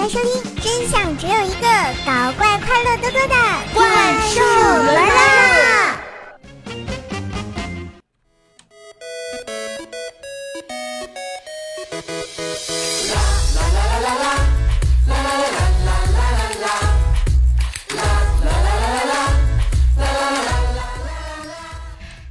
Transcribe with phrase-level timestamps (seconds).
[0.00, 1.68] 来收听，真相只有一个，
[2.06, 3.34] 搞怪快乐多多的
[3.74, 3.84] 怪
[4.30, 4.40] 兽
[4.94, 6.00] 来啦！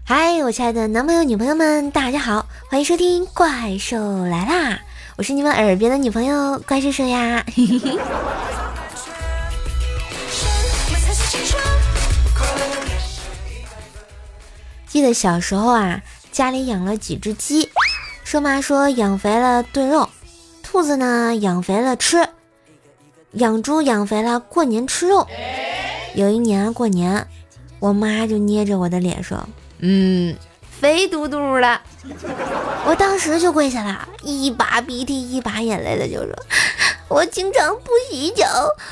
[0.03, 4.71] 嗨，我亲爱的男朋友、女朋友们，大家好，欢迎收听《怪兽来啦》，
[5.19, 7.45] 我是你们耳边的女朋友怪兽兽呀。
[14.87, 16.01] 记得小时候啊，
[16.31, 17.69] 家里养了几只鸡，
[18.23, 20.07] 兽妈说养肥了炖肉，
[20.63, 22.25] 兔子呢养肥了吃，
[23.33, 25.27] 养猪养肥了过年吃肉。
[26.15, 27.27] 有一年过年，
[27.79, 29.37] 我妈就捏着我的脸说。
[29.79, 30.33] 嗯，
[30.79, 31.81] 肥嘟嘟的，
[32.85, 36.33] 我当时就跪下了，一把鼻涕一把眼泪的就说
[37.09, 38.45] ：“我经常不洗脚，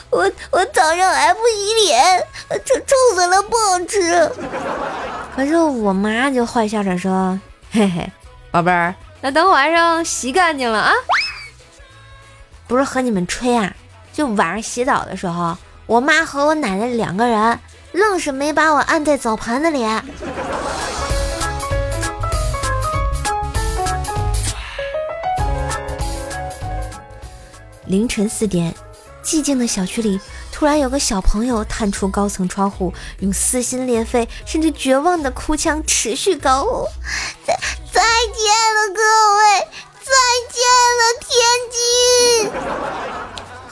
[0.10, 2.27] 我我早上还不洗脸，
[2.65, 4.30] 臭臭死了，不好吃。”
[5.34, 7.40] 可是我妈就坏笑着说
[7.71, 8.12] ：“嘿嘿，
[8.52, 10.91] 宝贝儿，那等晚上洗干净了啊。”
[12.68, 13.74] 不是和你们吹啊，
[14.12, 17.58] 就晚上洗澡的时候，我妈和我奶奶两个人，
[17.93, 19.85] 愣是没把我按在澡盆子里。
[27.88, 28.76] 凌晨四点，
[29.24, 30.20] 寂静的小区里
[30.52, 36.85] 突然有个小朋友探出高层窗户，用撕心裂肺甚至绝望的哭腔持续高呼
[37.46, 37.58] ：“再
[37.91, 38.43] 再见
[38.76, 39.02] 了，各
[39.38, 39.68] 位，
[40.04, 40.12] 再
[40.54, 40.60] 见
[40.98, 41.30] 了，天
[41.71, 42.52] 津！”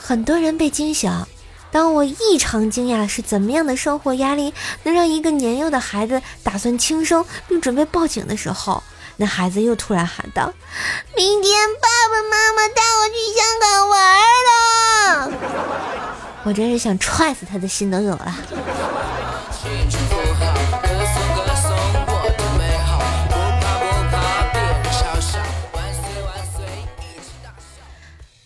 [0.00, 1.26] 很多人被惊醒。
[1.72, 8.82] 当我异常惊讶是怎么样的生活压力能让一个年幼的孩子打算轻生并准备报警的时候。
[9.18, 10.52] 那孩子又突然喊道
[11.16, 13.75] ：“明天爸爸妈妈带我去香港。”
[16.46, 18.36] 我真是想踹死他的心都有了。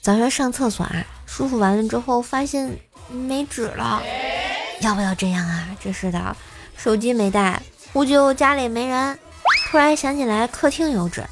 [0.01, 2.75] 早上上厕所啊，舒服完了之后发现
[3.11, 4.03] 没纸了，
[4.81, 5.69] 要不要这样啊？
[5.79, 6.35] 真是的，
[6.79, 7.61] 手机没带，
[7.93, 9.19] 呼救家里没人。
[9.71, 11.23] 突然想起来客厅有纸，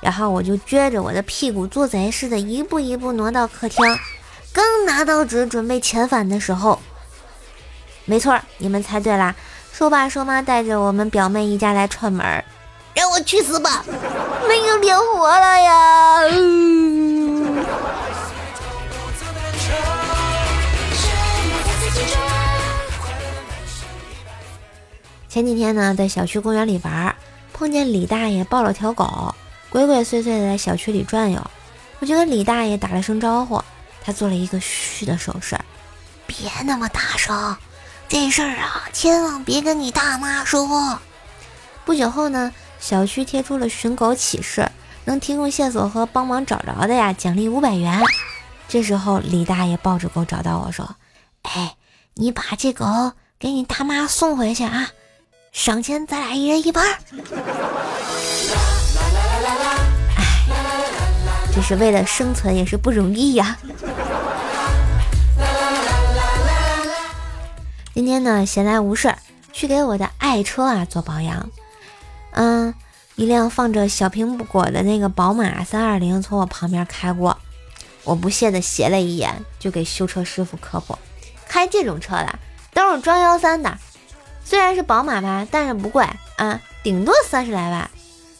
[0.00, 3.78] 然后我就撅着我的屁股做贼似的，一步一步挪到客厅。
[4.56, 6.80] 刚拿到纸准备遣返的时候，
[8.06, 9.34] 没错，你们猜对啦，
[9.70, 12.42] 说爸说妈带着我们表妹一家来串门，
[12.94, 13.84] 让我去死吧，
[14.48, 16.20] 没有脸活了呀！
[25.28, 27.14] 前几天呢，在小区公园里玩。
[27.52, 29.34] 碰见李大爷抱了条狗，
[29.68, 31.38] 鬼鬼祟祟的在小区里转悠，
[32.00, 33.62] 我就跟李大爷打了声招呼，
[34.06, 35.58] 他做了一个嘘的手势，
[36.28, 37.56] 别那么大声，
[38.08, 41.00] 这事儿啊，千万别跟你大妈说。
[41.84, 44.70] 不久后呢，小区贴出了寻狗启事，
[45.06, 48.00] 能提供线索和帮忙找着的呀，奖励五百元。
[48.68, 50.94] 这时候李大爷抱着狗找到我说
[51.42, 51.74] ：“哎，
[52.14, 52.84] 你把这狗
[53.40, 54.88] 给你大妈送回去啊。”
[55.50, 56.86] 赏钱，咱俩一人一半。
[60.14, 60.24] 哎，
[61.52, 63.58] 这是为了生存，也是不容易呀。
[67.96, 69.14] 今天呢，闲来无事，
[69.54, 71.48] 去给我的爱车啊做保养。
[72.32, 72.74] 嗯，
[73.14, 77.38] 一辆放着小苹果的那个宝马三二零从我旁边开过，
[78.04, 80.98] 我不屑的斜了一眼，就给修车师傅科普：
[81.48, 82.38] 开这种车的
[82.74, 83.78] 都是装幺三的。
[84.44, 87.90] 虽然是宝马吧，但是不贵啊，顶多三十来万。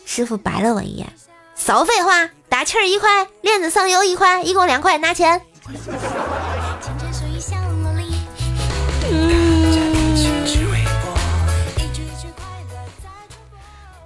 [0.04, 1.10] 师傅白了我一眼，
[1.54, 5.40] 少废话，打气儿一块，链子上油一块，一共两块，拿钱。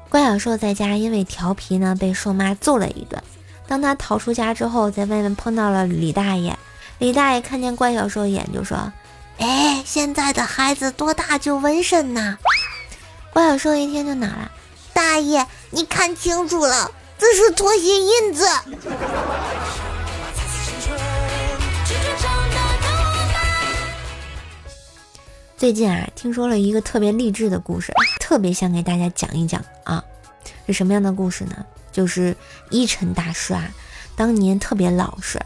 [0.08, 3.22] 怪小兽在家因为调皮呢，被兽妈揍了一顿。
[3.68, 6.58] 当他逃出家之后，在外面碰到了李大爷。
[6.98, 8.92] 李大爷看见怪小兽一眼，就说。
[9.38, 12.36] 哎，现在的孩子多大就纹身呢？
[13.32, 14.50] 怪小兽一听就恼了，
[14.92, 18.44] 大爷，你看清楚了，这是拖鞋印子。
[25.60, 30.02] 最近啊，听说了一个特别励志的故事，特别想给大家讲一讲啊。
[30.66, 31.66] 是什么样的故事呢？
[31.92, 32.34] 就是
[32.70, 33.68] 一晨大师啊，
[34.16, 35.38] 当年特别老实，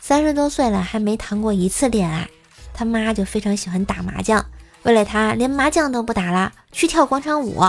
[0.00, 2.26] 三十多岁了还没谈过一次恋爱。
[2.72, 4.42] 他妈就非常喜欢打麻将，
[4.84, 7.62] 为了他连麻将都不打了，去跳广场舞，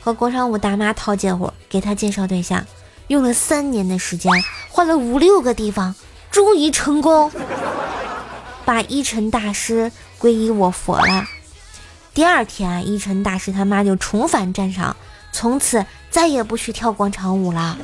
[0.00, 2.64] 和广场舞大妈套近乎，给他介绍对象，
[3.08, 4.30] 用了三年的时间，
[4.68, 5.96] 换了五六个地方，
[6.30, 7.28] 终于成功。
[8.64, 11.26] 把一尘大师皈依我佛了。
[12.12, 14.94] 第二天，一尘大师他妈就重返战场，
[15.32, 17.78] 从此再也不去跳广场舞了。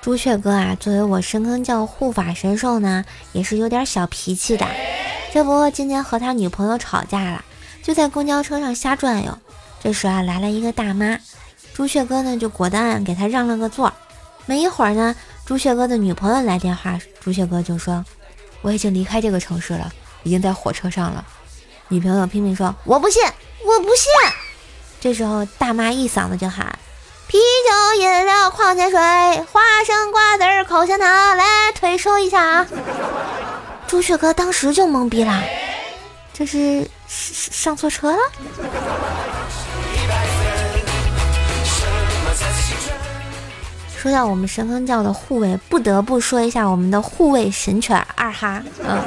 [0.00, 4.66] 朱雀哥啊，作为我深坑教护法神兽呢，也是有点小脾气的。
[5.32, 7.44] 这不，今天和他女朋友吵架了，
[7.82, 9.38] 就在公交车上瞎转悠。
[9.78, 11.18] 这时啊，来了一个大妈，
[11.74, 13.92] 朱雀哥呢就果断给他让了个座儿。
[14.50, 15.14] 没一会儿呢，
[15.46, 18.04] 朱雀哥的女朋友来电话，朱雀哥就说
[18.62, 19.92] ：“我已经离开这个城市了，
[20.24, 21.24] 已经在火车上了。”
[21.86, 23.22] 女朋友拼命说：“我不信，
[23.64, 24.10] 我不信。”
[25.00, 26.76] 这时候大妈一嗓子就喊。
[27.28, 32.66] 啤酒、饮料、矿泉水、花生、瓜子、口香糖，来腿收一下啊！
[33.86, 35.44] 朱雀哥当时就懵逼了，
[36.32, 38.18] 这是上错车了。
[44.00, 48.98] 说到我们神风教的护卫，不得不说一下我们的护卫神犬二哈，嗯，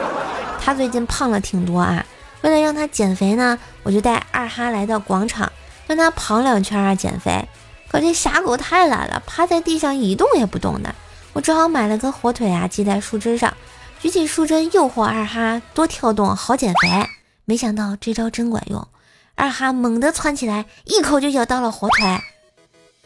[0.61, 2.05] 他最近胖了挺多啊。
[2.41, 5.51] 为了让他减肥呢，我就带二哈来到广场，
[5.87, 7.43] 让他跑两圈啊减肥。
[7.89, 10.93] 可这傻狗太懒了，趴在地上一动也不动的。
[11.33, 13.51] 我只好买了根火腿啊，系在树枝上，
[13.99, 17.09] 举起树枝诱惑二哈多跳动，好减肥。
[17.45, 18.87] 没想到这招真管用，
[19.33, 22.19] 二哈猛地窜起来，一口就咬到了火腿。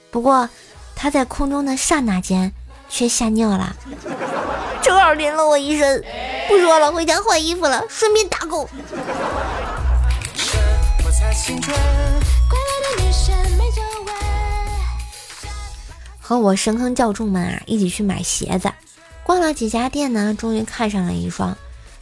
[0.09, 0.49] 不过
[0.97, 2.51] 他在空中的刹那间
[2.89, 3.75] 却吓尿了，
[4.81, 6.03] 正好淋了我一身。
[6.47, 8.67] 不说了，回家换衣服了，顺便打狗。
[16.19, 18.71] 和我深坑教众们啊一起去买鞋子，
[19.23, 21.55] 逛了几家店呢，终于看上了一双，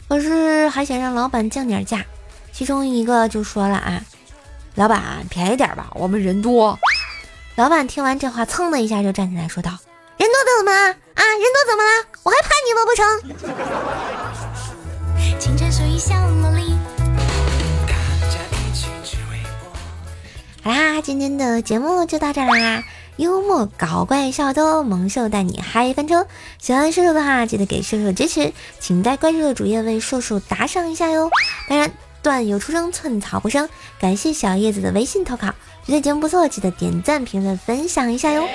[0.08, 2.04] 可是还想让老板降点价。
[2.52, 4.02] 其中一个就说了啊
[4.74, 6.78] ：“老板便宜点吧，我们人多。”
[7.56, 9.70] 老板听完这话，噌的一下就站起来说道
[10.18, 10.78] ：“人多怎么了？
[11.14, 12.04] 啊，人多怎么了？
[12.22, 12.84] 我还怕你吗？
[12.84, 13.02] 不成？”
[20.62, 22.84] 好啦，今天的节目就到这啦。
[23.16, 26.26] 幽默搞怪笑逗，萌兽带你嗨翻车！
[26.58, 31.30] 喜欢瘦瘦的话，记得给瘦瘦支持，请在关注的主页为瘦瘦打赏一下哟。
[31.70, 31.90] 当然，
[32.22, 33.66] 段友出生，寸草不生。
[33.98, 35.54] 感谢小叶子的微信投稿，
[35.86, 38.46] 觉得节目不错，记得点赞、评论、分享一下哟。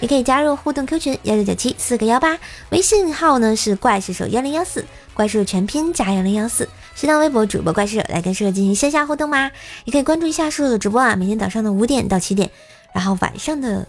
[0.00, 2.38] 也可以加入互动 Q 群幺六九七四个幺八，
[2.70, 4.82] 微信号呢是怪兽手幺零幺四，
[5.12, 6.66] 怪兽全拼加幺零幺四。
[6.94, 9.50] 新浪微博主播怪兽来跟瘦瘦进行线下互动吗？
[9.84, 12.50] 也可以关注一下瘦瘦的直播啊，每天早上的五点到七点。
[12.94, 13.86] 然后晚上的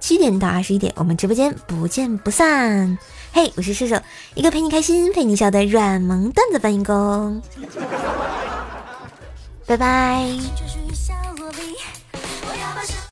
[0.00, 2.98] 七点到二十一点，我们直播间不见不散。
[3.32, 3.96] 嘿，我是射手，
[4.34, 7.40] 一个陪你开心、陪你笑的软萌段子搬运工。
[9.66, 10.28] 拜拜。
[11.52, 12.05] jewelry